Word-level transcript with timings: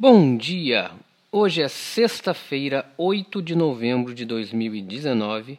Bom 0.00 0.36
dia! 0.36 0.92
Hoje 1.32 1.60
é 1.60 1.66
sexta-feira, 1.66 2.88
8 2.96 3.42
de 3.42 3.56
novembro 3.56 4.14
de 4.14 4.24
2019 4.24 5.58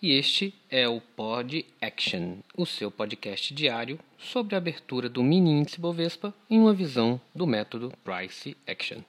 e 0.00 0.12
este 0.12 0.54
é 0.70 0.86
o 0.86 1.00
Pod 1.00 1.66
Action, 1.80 2.36
o 2.56 2.64
seu 2.64 2.92
podcast 2.92 3.52
diário 3.52 3.98
sobre 4.16 4.54
a 4.54 4.58
abertura 4.58 5.08
do 5.08 5.20
mini 5.20 5.50
índice 5.50 5.80
Bovespa 5.80 6.32
em 6.48 6.60
uma 6.60 6.72
visão 6.72 7.20
do 7.34 7.44
método 7.44 7.92
Price 8.04 8.56
Action. 8.68 9.00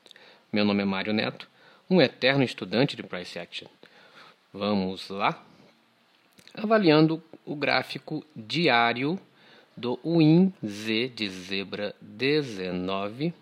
Meu 0.51 0.65
nome 0.65 0.81
é 0.81 0.85
Mário 0.85 1.13
Neto, 1.13 1.47
um 1.87 2.01
eterno 2.01 2.43
estudante 2.43 2.95
de 2.95 3.03
Price 3.03 3.37
Action. 3.37 3.67
Vamos 4.51 5.07
lá? 5.07 5.45
Avaliando 6.51 7.21
o 7.45 7.55
gráfico 7.55 8.25
diário 8.35 9.19
do 9.77 9.99
WinZ 10.03 11.11
de 11.13 11.29
zebra 11.29 11.95
19 12.01 13.35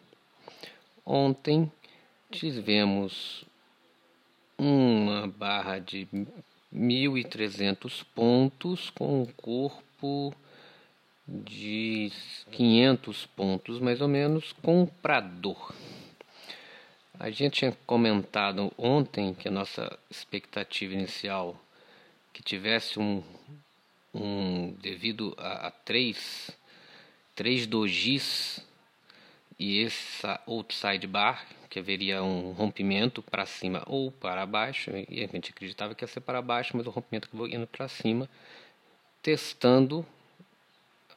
Ontem 1.05 1.71
tivemos 2.29 3.43
uma 4.57 5.27
barra 5.27 5.79
de 5.79 6.07
1.300 6.73 8.05
pontos 8.13 8.89
com 8.91 9.23
um 9.23 9.25
corpo 9.25 10.33
de 11.27 12.11
500 12.51 13.25
pontos 13.27 13.79
mais 13.79 14.01
ou 14.01 14.07
menos 14.07 14.53
comprador. 14.53 15.73
A 17.19 17.29
gente 17.29 17.59
tinha 17.59 17.77
comentado 17.85 18.71
ontem 18.77 19.33
que 19.33 19.47
a 19.47 19.51
nossa 19.51 19.97
expectativa 20.09 20.93
inicial 20.93 21.59
que 22.31 22.43
tivesse 22.43 22.99
um, 22.99 23.23
um 24.13 24.71
devido 24.81 25.33
a, 25.37 25.67
a 25.67 25.71
três, 25.71 26.51
três 27.35 27.65
dojis 27.65 28.65
e 29.61 29.85
essa 29.85 30.41
outside 30.47 31.05
bar, 31.05 31.45
que 31.69 31.77
haveria 31.77 32.23
um 32.23 32.51
rompimento 32.51 33.21
para 33.21 33.45
cima 33.45 33.83
ou 33.85 34.11
para 34.11 34.43
baixo, 34.43 34.89
e 35.07 35.23
a 35.23 35.27
gente 35.27 35.51
acreditava 35.51 35.93
que 35.93 36.03
ia 36.03 36.07
ser 36.07 36.21
para 36.21 36.41
baixo, 36.41 36.75
mas 36.75 36.87
o 36.87 36.89
rompimento 36.89 37.27
acabou 37.27 37.47
indo 37.47 37.67
para 37.67 37.87
cima, 37.87 38.27
testando 39.21 40.03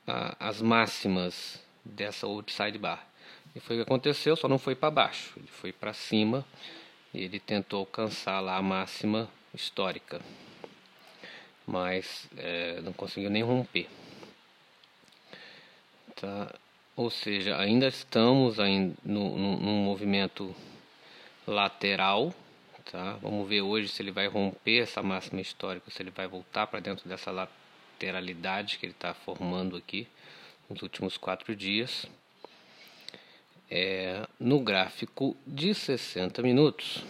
a, 0.07 0.37
as 0.39 0.61
máximas 0.61 1.59
dessa 1.83 2.27
outside 2.27 2.77
bar. 2.77 3.09
E 3.57 3.61
foi 3.61 3.77
o 3.77 3.79
que 3.79 3.91
aconteceu, 3.91 4.37
só 4.37 4.47
não 4.47 4.59
foi 4.59 4.75
para 4.75 4.91
baixo, 4.91 5.33
ele 5.39 5.49
foi 5.49 5.73
para 5.73 5.95
cima 5.95 6.45
e 7.15 7.23
ele 7.23 7.41
tentou 7.41 7.81
alcançar 7.81 8.41
lá 8.41 8.59
a 8.59 8.63
máxima 8.63 9.27
histórica, 9.55 10.21
mas 11.67 12.29
é, 12.37 12.79
não 12.83 12.93
conseguiu 12.93 13.31
nem 13.31 13.43
romper. 13.43 13.89
Tá. 16.15 16.55
Ou 16.97 17.11
seja, 17.11 17.59
ainda 17.59 17.89
estamos 17.89 18.61
ainda 18.61 18.95
no, 19.05 19.37
no, 19.37 19.57
num 19.57 19.85
movimento 19.85 20.55
lateral. 21.45 22.33
Tá? 22.91 23.15
Vamos 23.15 23.49
ver 23.49 23.63
hoje 23.63 23.89
se 23.89 24.01
ele 24.01 24.13
vai 24.13 24.29
romper 24.29 24.83
essa 24.83 25.03
máxima 25.03 25.41
histórica, 25.41 25.91
se 25.91 26.01
ele 26.01 26.11
vai 26.11 26.29
voltar 26.29 26.69
para 26.69 26.79
dentro 26.79 27.09
dessa 27.09 27.33
lateralidade 27.33 28.79
que 28.79 28.87
ele 28.87 28.93
está 28.93 29.13
formando 29.13 29.77
aqui 29.77 30.07
nos 30.71 30.83
últimos 30.83 31.17
quatro 31.17 31.57
dias. 31.57 32.07
É, 33.69 34.25
no 34.39 34.61
gráfico 34.61 35.37
de 35.45 35.75
60 35.75 36.43
minutos. 36.43 37.03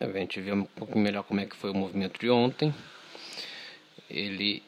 A 0.00 0.06
gente 0.06 0.40
vê 0.40 0.52
um 0.52 0.64
pouco 0.64 0.98
melhor 0.98 1.24
como 1.24 1.40
é 1.40 1.46
que 1.46 1.56
foi 1.56 1.70
o 1.70 1.74
movimento 1.74 2.18
de 2.18 2.30
ontem. 2.30 2.74
Ele 4.08 4.62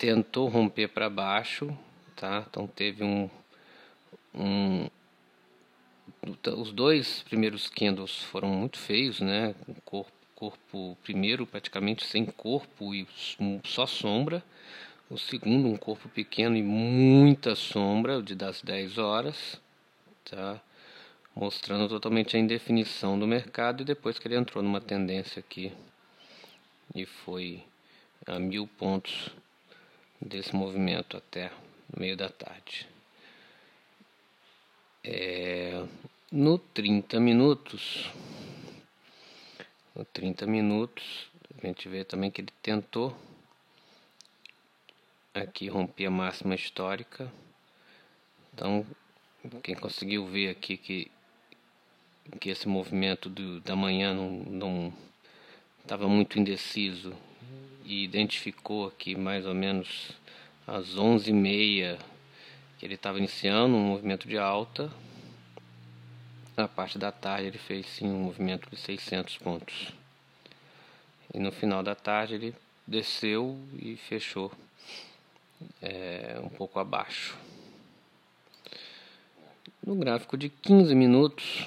tentou 0.00 0.48
romper 0.48 0.88
para 0.88 1.10
baixo, 1.10 1.76
tá? 2.16 2.42
Então 2.48 2.66
teve 2.66 3.04
um, 3.04 3.28
um 4.34 4.88
os 6.56 6.72
dois 6.72 7.22
primeiros 7.24 7.68
candles 7.68 8.22
foram 8.24 8.48
muito 8.48 8.78
feios, 8.78 9.20
né? 9.20 9.54
O 9.68 9.74
corpo, 9.82 10.12
corpo 10.34 10.96
primeiro 11.02 11.46
praticamente 11.46 12.06
sem 12.06 12.24
corpo 12.24 12.94
e 12.94 13.06
só 13.62 13.84
sombra. 13.84 14.42
O 15.10 15.18
segundo 15.18 15.68
um 15.68 15.76
corpo 15.76 16.08
pequeno 16.08 16.56
e 16.56 16.62
muita 16.62 17.54
sombra, 17.54 18.18
o 18.18 18.22
de 18.22 18.34
das 18.34 18.62
10 18.62 18.96
horas, 18.96 19.60
tá? 20.24 20.58
Mostrando 21.36 21.88
totalmente 21.88 22.38
a 22.38 22.40
indefinição 22.40 23.18
do 23.18 23.26
mercado 23.26 23.82
e 23.82 23.84
depois 23.84 24.18
que 24.18 24.26
ele 24.26 24.36
entrou 24.36 24.62
numa 24.62 24.80
tendência 24.80 25.40
aqui 25.40 25.70
e 26.94 27.04
foi 27.04 27.62
a 28.26 28.38
mil 28.38 28.66
pontos 28.66 29.30
desse 30.20 30.54
movimento 30.54 31.16
até 31.16 31.50
meio 31.96 32.16
da 32.16 32.28
tarde. 32.28 32.86
É, 35.02 35.82
no 36.30 36.58
30 36.58 37.18
minutos, 37.18 38.10
no 39.94 40.04
30 40.04 40.46
minutos, 40.46 41.30
a 41.56 41.66
gente 41.66 41.88
vê 41.88 42.04
também 42.04 42.30
que 42.30 42.42
ele 42.42 42.52
tentou 42.62 43.16
aqui 45.32 45.68
romper 45.68 46.06
a 46.06 46.10
máxima 46.10 46.54
histórica. 46.54 47.32
Então, 48.52 48.86
quem 49.62 49.74
conseguiu 49.74 50.26
ver 50.26 50.50
aqui 50.50 50.76
que, 50.76 51.10
que 52.38 52.50
esse 52.50 52.68
movimento 52.68 53.30
do, 53.30 53.60
da 53.60 53.74
manhã 53.74 54.12
não 54.12 54.92
estava 55.82 56.06
muito 56.06 56.38
indeciso 56.38 57.16
e 57.90 58.04
identificou 58.04 58.86
aqui 58.86 59.16
mais 59.16 59.44
ou 59.44 59.52
menos 59.52 60.12
às 60.64 60.94
11h30 60.94 61.98
que 62.78 62.86
ele 62.86 62.94
estava 62.94 63.18
iniciando 63.18 63.74
um 63.74 63.84
movimento 63.84 64.28
de 64.28 64.38
alta. 64.38 64.88
Na 66.56 66.68
parte 66.68 66.96
da 66.98 67.10
tarde 67.10 67.48
ele 67.48 67.58
fez 67.58 67.86
sim 67.86 68.08
um 68.08 68.20
movimento 68.20 68.70
de 68.70 68.76
600 68.76 69.38
pontos. 69.38 69.92
E 71.34 71.40
no 71.40 71.50
final 71.50 71.82
da 71.82 71.96
tarde 71.96 72.34
ele 72.34 72.54
desceu 72.86 73.58
e 73.76 73.96
fechou 73.96 74.52
é, 75.82 76.40
um 76.44 76.48
pouco 76.48 76.78
abaixo. 76.78 77.36
No 79.84 79.96
gráfico 79.96 80.36
de 80.36 80.48
15 80.48 80.94
minutos, 80.94 81.66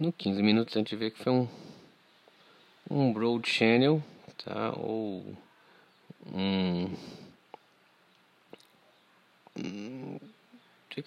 no 0.00 0.12
15 0.12 0.42
minutos 0.42 0.76
a 0.76 0.80
gente 0.80 0.96
vê 0.96 1.12
que 1.12 1.18
foi 1.22 1.32
um, 1.32 1.48
um 2.90 3.12
broad 3.12 3.48
channel 3.48 4.02
tá? 4.44 4.72
Ou 4.76 5.36
um, 6.32 6.90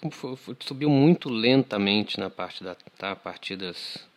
como 0.00 0.12
foi, 0.12 0.56
subiu 0.60 0.88
muito 0.88 1.28
lentamente 1.28 2.18
na 2.18 2.30
parte 2.30 2.62
da 2.62 2.74
tá? 2.74 3.12
a 3.12 3.16
partir 3.16 3.56
das 3.56 4.08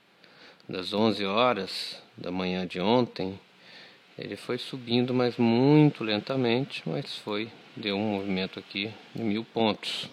das 0.67 0.93
11 0.93 1.25
horas 1.25 2.01
da 2.15 2.31
manhã 2.31 2.65
de 2.65 2.79
ontem 2.79 3.37
ele 4.17 4.37
foi 4.37 4.57
subindo 4.57 5.13
mas 5.13 5.35
muito 5.37 6.03
lentamente 6.03 6.83
mas 6.85 7.17
foi 7.17 7.51
deu 7.75 7.97
um 7.97 8.13
movimento 8.13 8.59
aqui 8.59 8.93
de 9.13 9.23
mil 9.23 9.43
pontos 9.43 10.09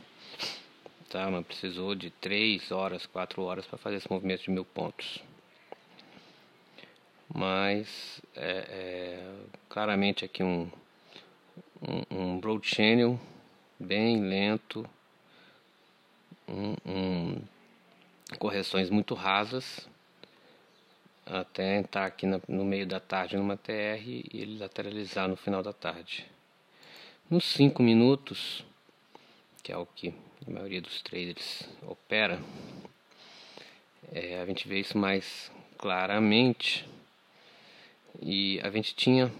tá 1.08 1.30
mas 1.30 1.46
precisou 1.46 1.94
de 1.94 2.10
3 2.10 2.72
horas 2.72 3.06
4 3.06 3.42
horas 3.42 3.66
para 3.66 3.78
fazer 3.78 3.96
esse 3.96 4.10
movimento 4.10 4.42
de 4.42 4.50
mil 4.50 4.64
pontos 4.64 5.22
mas 7.34 8.20
é, 8.34 8.66
é, 8.68 9.34
claramente 9.68 10.24
aqui 10.24 10.42
um, 10.42 10.70
um, 11.80 12.16
um, 12.18 12.40
broad 12.40 12.66
channel 12.66 13.18
bem 13.78 14.20
lento, 14.20 14.88
um, 16.48 16.74
um, 16.84 17.42
correções 18.38 18.90
muito 18.90 19.14
rasas 19.14 19.88
até 21.24 21.76
entrar 21.76 22.06
aqui 22.06 22.26
na, 22.26 22.40
no 22.48 22.64
meio 22.64 22.86
da 22.86 22.98
tarde 22.98 23.36
numa 23.36 23.56
TR 23.56 24.02
e 24.04 24.28
ele 24.32 24.58
lateralizar 24.58 25.28
no 25.28 25.36
final 25.36 25.62
da 25.62 25.72
tarde. 25.72 26.26
Nos 27.30 27.44
5 27.44 27.80
minutos, 27.82 28.64
que 29.62 29.70
é 29.70 29.76
o 29.76 29.86
que 29.86 30.12
a 30.46 30.50
maioria 30.50 30.80
dos 30.80 31.00
traders 31.02 31.68
opera, 31.86 32.40
é, 34.12 34.40
a 34.40 34.46
gente 34.46 34.66
vê 34.66 34.80
isso 34.80 34.98
mais 34.98 35.52
claramente 35.78 36.88
e 38.22 38.60
a 38.62 38.70
gente 38.70 38.94
tinha 38.94 39.32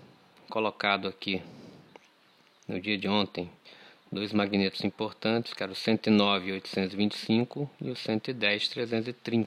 colocado 0.49 1.07
aqui 1.07 1.43
no 2.67 2.81
dia 2.81 2.97
de 2.97 3.07
ontem 3.09 3.51
dois 4.11 4.33
magnetos 4.33 4.83
importantes, 4.85 5.53
que 5.53 5.63
eram 5.63 5.73
o 5.73 5.77
109.825 5.77 7.69
e 7.81 7.91
o 7.91 7.95
110.330. 7.95 9.47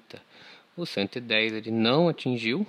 O 0.77 0.85
110 0.85 1.53
ele 1.53 1.71
não 1.71 2.07
atingiu, 2.07 2.65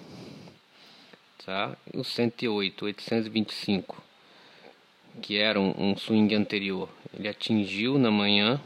tá? 1.44 1.76
O 1.92 2.00
108.825, 2.00 3.94
que 5.22 5.36
era 5.38 5.60
um, 5.60 5.90
um 5.90 5.96
swing 5.96 6.34
anterior, 6.34 6.88
ele 7.12 7.28
atingiu 7.28 7.98
na 7.98 8.10
manhã 8.10 8.60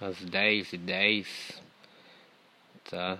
às 0.00 0.22
10 0.22 0.74
e 0.74 0.78
10, 0.78 1.62
tá? 2.90 3.18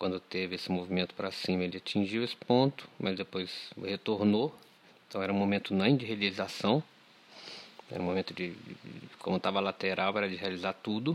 Quando 0.00 0.18
teve 0.18 0.54
esse 0.54 0.72
movimento 0.72 1.14
para 1.14 1.30
cima, 1.30 1.62
ele 1.62 1.76
atingiu 1.76 2.24
esse 2.24 2.34
ponto, 2.34 2.88
mas 2.98 3.16
depois 3.16 3.70
retornou. 3.84 4.54
Então 5.06 5.22
era 5.22 5.30
um 5.30 5.36
momento 5.36 5.74
nem 5.74 5.94
de 5.94 6.06
realização, 6.06 6.82
Era 7.90 8.00
um 8.00 8.06
momento 8.06 8.32
de, 8.32 8.54
como 9.18 9.36
estava 9.36 9.60
lateral, 9.60 10.16
era 10.16 10.26
de 10.26 10.36
realizar 10.36 10.72
tudo. 10.72 11.14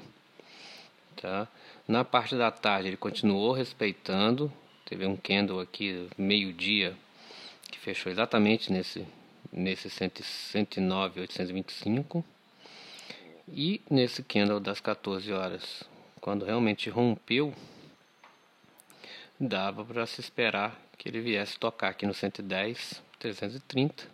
Tá? 1.20 1.48
Na 1.88 2.06
parte 2.06 2.36
da 2.36 2.52
tarde 2.52 2.90
ele 2.90 2.98
continuou 2.98 3.54
respeitando. 3.54 4.54
Teve 4.86 5.08
um 5.08 5.18
candle 5.18 5.62
aqui 5.62 6.08
meio-dia 6.16 6.96
que 7.72 7.80
fechou 7.80 8.12
exatamente 8.12 8.72
nesse 8.72 9.04
nesse 9.52 9.90
109.825 9.90 12.24
e 13.48 13.82
nesse 13.90 14.22
candle 14.22 14.60
das 14.60 14.80
14 14.80 15.32
horas, 15.32 15.84
quando 16.20 16.46
realmente 16.46 16.90
rompeu, 16.90 17.54
dava 19.40 19.84
para 19.84 20.06
se 20.06 20.22
esperar 20.22 20.80
que 20.98 21.10
ele 21.10 21.22
viesse 21.22 21.60
tocar 21.60 21.90
aqui 21.90 22.06
no 22.06 22.14
110, 22.14 23.02
330, 23.20 24.08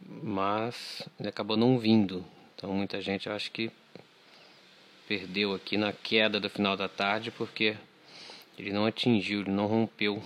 mas 0.00 1.08
ele 1.18 1.28
acabou 1.28 1.56
não 1.56 1.78
vindo. 1.78 2.24
Então 2.54 2.72
muita 2.72 3.00
gente 3.00 3.28
eu 3.28 3.34
acho 3.34 3.50
que 3.50 3.70
perdeu 5.06 5.54
aqui 5.54 5.76
na 5.76 5.92
queda 5.92 6.40
do 6.40 6.50
final 6.50 6.76
da 6.76 6.88
tarde 6.88 7.30
porque 7.30 7.76
ele 8.58 8.72
não 8.72 8.86
atingiu, 8.86 9.40
ele 9.40 9.50
não 9.50 9.66
rompeu. 9.66 10.22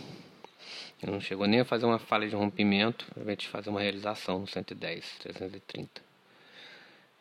Ele 1.02 1.12
não 1.12 1.20
chegou 1.20 1.46
nem 1.46 1.60
a 1.60 1.64
fazer 1.64 1.84
uma 1.84 1.98
falha 1.98 2.28
de 2.28 2.36
rompimento, 2.36 3.06
a 3.20 3.28
gente 3.28 3.48
fazer 3.48 3.70
uma 3.70 3.80
realização 3.80 4.38
no 4.38 4.46
110, 4.46 5.18
330. 5.18 6.00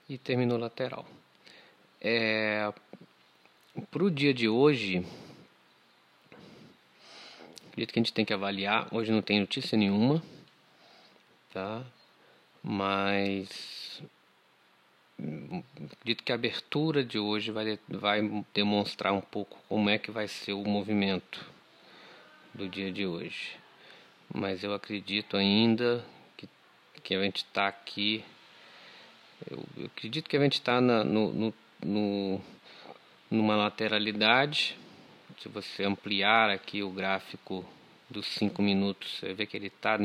E 0.08 0.18
terminou 0.20 0.58
lateral. 0.58 1.06
É, 2.00 2.72
Para 3.90 4.04
o 4.04 4.12
dia 4.12 4.34
de 4.34 4.48
hoje, 4.48 5.04
acredito 7.72 7.94
que 7.94 8.00
a 8.00 8.04
gente 8.04 8.14
tem 8.14 8.26
que 8.26 8.34
avaliar. 8.34 8.88
Hoje 8.92 9.12
não 9.12 9.22
tem 9.22 9.40
notícia 9.40 9.78
nenhuma, 9.78 10.22
tá? 11.54 11.84
Mas 12.62 14.04
acredito 15.94 16.24
que 16.24 16.32
a 16.32 16.36
abertura 16.36 17.04
de 17.04 17.18
hoje 17.18 17.52
vai, 17.52 17.80
vai 17.88 18.46
demonstrar 18.54 19.14
um 19.14 19.22
pouco 19.22 19.58
como 19.70 19.90
é 19.90 19.98
que 19.98 20.12
vai 20.12 20.28
ser 20.28 20.54
o 20.54 20.64
movimento 20.64 21.46
do 22.54 22.68
dia 22.68 22.92
de 22.92 23.06
hoje. 23.06 23.56
Mas 24.34 24.64
eu 24.64 24.74
acredito 24.74 25.38
ainda 25.38 26.04
que, 26.36 26.50
que 27.02 27.16
a 27.16 27.24
gente 27.24 27.38
está 27.38 27.68
aqui. 27.68 28.24
Eu, 29.50 29.64
eu, 29.78 29.86
acredito 29.86 30.30
que 30.30 30.38
a 30.38 30.42
gente 30.42 30.54
está 30.54 30.82
no, 30.82 31.04
no, 31.04 31.54
no, 31.84 32.42
numa 33.30 33.56
lateralidade 33.56 34.78
se 35.42 35.50
você 35.50 35.84
ampliar 35.84 36.52
aqui 36.52 36.84
o 36.84 36.92
gráfico 36.92 37.66
dos 38.08 38.28
5 38.28 38.62
minutos, 38.62 39.18
você 39.18 39.34
vê 39.34 39.48
que 39.48 39.58
ele 39.58 39.68
está 39.68 39.98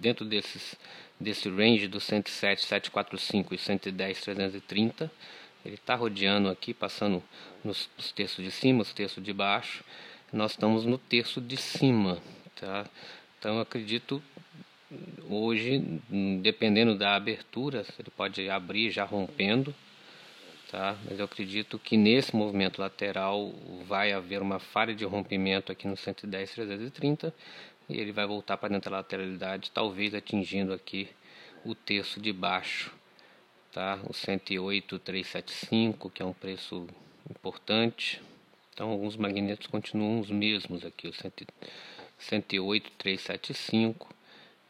dentro 0.00 0.24
desses, 0.24 0.74
desse 1.18 1.48
range 1.48 1.86
do 1.86 2.00
107, 2.00 2.62
745 2.62 3.54
e 3.54 3.58
110, 3.58 4.20
330. 4.20 5.10
Ele 5.64 5.74
está 5.76 5.94
rodeando 5.94 6.48
aqui, 6.48 6.74
passando 6.74 7.22
nos, 7.62 7.88
nos 7.96 8.10
terços 8.10 8.44
de 8.44 8.50
cima, 8.50 8.82
os 8.82 8.92
terços 8.92 9.22
de 9.22 9.32
baixo. 9.32 9.84
Nós 10.32 10.52
estamos 10.52 10.84
no 10.84 10.98
terço 10.98 11.40
de 11.40 11.56
cima. 11.56 12.18
Tá? 12.56 12.84
Então 13.38 13.60
acredito 13.60 14.20
hoje, 15.28 15.78
dependendo 16.42 16.96
da 16.96 17.14
abertura, 17.14 17.86
ele 17.96 18.10
pode 18.16 18.50
abrir 18.50 18.90
já 18.90 19.04
rompendo 19.04 19.72
tá? 20.70 20.96
Mas 21.04 21.18
eu 21.18 21.24
acredito 21.24 21.78
que 21.78 21.96
nesse 21.96 22.34
movimento 22.34 22.80
lateral 22.80 23.52
vai 23.86 24.12
haver 24.12 24.40
uma 24.40 24.60
falha 24.60 24.94
de 24.94 25.04
rompimento 25.04 25.72
aqui 25.72 25.88
no 25.88 25.96
110 25.96 26.52
330 26.52 27.34
e 27.88 27.98
ele 27.98 28.12
vai 28.12 28.26
voltar 28.26 28.56
para 28.56 28.68
dentro 28.68 28.90
da 28.90 28.98
lateralidade, 28.98 29.70
talvez 29.72 30.14
atingindo 30.14 30.72
aqui 30.72 31.08
o 31.64 31.74
terço 31.74 32.20
de 32.20 32.32
baixo, 32.32 32.94
tá? 33.72 33.98
O 34.08 34.14
108 34.14 34.98
375, 35.00 36.08
que 36.08 36.22
é 36.22 36.24
um 36.24 36.32
preço 36.32 36.86
importante. 37.28 38.22
Então 38.72 38.90
alguns 38.90 39.16
magnetos 39.16 39.66
continuam 39.66 40.20
os 40.20 40.30
mesmos 40.30 40.84
aqui, 40.86 41.08
o 41.08 41.12
108 41.12 42.92
375, 42.92 44.08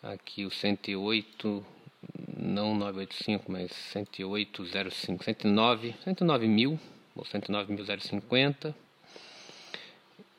aqui 0.03 0.47
o 0.47 0.51
108 0.51 1.65
não 2.41 2.75
985, 2.75 3.53
mas 3.53 3.71
10805, 3.93 5.25
109, 5.25 5.95
109 6.05 6.49
mil, 6.49 6.81
ou 7.15 7.25
109.050. 7.25 8.75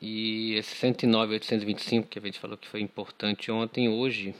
E 0.00 0.54
esse 0.54 0.74
109.825 0.74 2.08
que 2.08 2.18
a 2.18 2.22
gente 2.22 2.40
falou 2.40 2.56
que 2.56 2.66
foi 2.66 2.80
importante 2.80 3.52
ontem, 3.52 3.88
hoje 3.88 4.34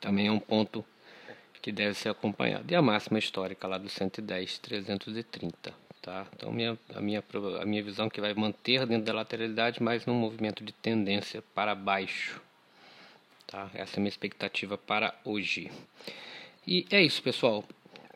também 0.00 0.28
é 0.28 0.32
um 0.32 0.38
ponto 0.38 0.84
que 1.60 1.72
deve 1.72 1.94
ser 1.94 2.10
acompanhado. 2.10 2.70
E 2.70 2.74
a 2.76 2.82
máxima 2.82 3.18
histórica 3.18 3.66
lá 3.66 3.78
do 3.78 3.88
110.330. 3.88 5.72
Tá? 6.00 6.26
Então 6.36 6.52
minha, 6.52 6.78
a, 6.94 7.00
minha, 7.00 7.24
a 7.60 7.64
minha 7.64 7.82
visão 7.82 8.06
é 8.06 8.10
que 8.10 8.20
vai 8.20 8.34
manter 8.34 8.86
dentro 8.86 9.06
da 9.06 9.14
lateralidade, 9.14 9.82
mas 9.82 10.04
num 10.04 10.14
movimento 10.14 10.62
de 10.62 10.72
tendência 10.72 11.42
para 11.54 11.74
baixo. 11.74 12.40
Tá? 13.46 13.70
Essa 13.74 13.96
é 13.96 13.98
a 13.98 14.00
minha 14.00 14.10
expectativa 14.10 14.76
para 14.76 15.14
hoje. 15.24 15.70
E 16.66 16.86
é 16.90 17.02
isso, 17.02 17.22
pessoal. 17.22 17.62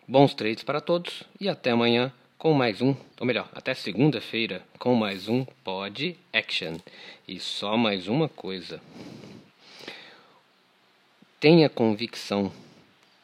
Bons 0.07 0.33
trades 0.33 0.65
para 0.65 0.81
todos 0.81 1.23
e 1.39 1.49
até 1.49 1.71
amanhã 1.71 2.11
com 2.39 2.55
mais 2.55 2.81
um, 2.81 2.95
ou 3.21 3.27
melhor, 3.27 3.51
até 3.53 3.75
segunda-feira 3.75 4.65
com 4.79 4.95
mais 4.95 5.29
um 5.29 5.45
Pod 5.63 6.17
Action. 6.33 6.79
E 7.27 7.39
só 7.39 7.77
mais 7.77 8.09
uma 8.09 8.29
coisa. 8.29 8.81
Tenha 11.39 11.69
convicção 11.69 12.51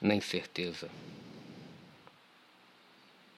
na 0.01 0.15
incerteza. 0.15 0.91